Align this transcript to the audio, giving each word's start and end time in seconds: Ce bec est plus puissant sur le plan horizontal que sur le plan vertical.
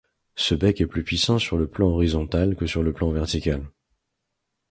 Ce 0.35 0.55
bec 0.55 0.81
est 0.81 0.87
plus 0.87 1.03
puissant 1.03 1.37
sur 1.37 1.57
le 1.57 1.67
plan 1.67 1.87
horizontal 1.89 2.55
que 2.55 2.65
sur 2.65 2.81
le 2.81 2.91
plan 2.91 3.11
vertical. 3.11 3.69